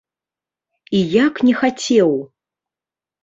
[0.99, 2.11] І як не хацеў!